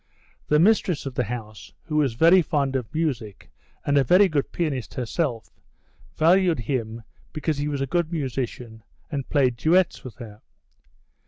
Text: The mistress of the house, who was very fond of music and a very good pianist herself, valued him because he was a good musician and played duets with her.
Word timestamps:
The 0.47 0.57
mistress 0.57 1.05
of 1.05 1.13
the 1.13 1.25
house, 1.25 1.73
who 1.83 1.97
was 1.97 2.15
very 2.15 2.41
fond 2.41 2.75
of 2.75 2.91
music 2.91 3.51
and 3.85 3.99
a 3.99 4.03
very 4.03 4.27
good 4.27 4.51
pianist 4.51 4.95
herself, 4.95 5.51
valued 6.15 6.61
him 6.61 7.03
because 7.33 7.59
he 7.59 7.67
was 7.67 7.81
a 7.81 7.85
good 7.85 8.11
musician 8.11 8.81
and 9.11 9.29
played 9.29 9.57
duets 9.57 10.03
with 10.03 10.15
her. 10.15 10.41